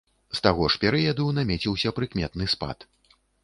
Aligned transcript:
З 0.37 0.39
таго 0.45 0.69
ж 0.75 0.79
перыяду 0.83 1.27
намеціўся 1.41 1.95
прыкметны 2.01 2.51
спад. 2.59 2.91